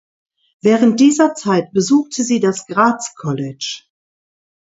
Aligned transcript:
Während 0.61 0.99
dieser 0.99 1.35
Zeit 1.35 1.73
besuchte 1.73 2.23
sie 2.23 2.39
das 2.39 2.65
Gratz 2.65 3.13
College. 3.15 3.83